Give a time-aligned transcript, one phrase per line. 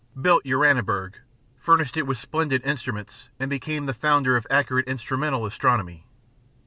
[0.19, 1.13] Built Uraniburg,
[1.59, 6.07] furnished it with splendid instruments, and became the founder of accurate instrumental astronomy.